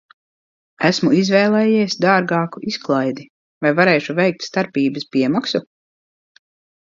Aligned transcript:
Esmu 0.87 1.11
izvēlējies 1.17 1.97
dārgāku 2.05 2.63
izklaidi, 2.71 3.27
vai 3.65 3.73
varēšu 3.81 4.15
veikt 4.21 4.45
starpības 4.49 5.07
piemaksu? 5.17 5.63